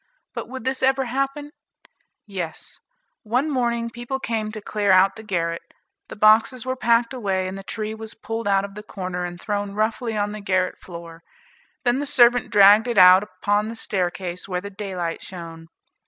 [0.33, 1.51] But would this ever happen?
[2.25, 2.79] Yes;
[3.21, 5.61] one morning people came to clear out the garret,
[6.09, 9.39] the boxes were packed away, and the tree was pulled out of the corner, and
[9.39, 11.21] thrown roughly on the garret floor;
[11.85, 15.67] then the servant dragged it out upon the staircase where the daylight shone.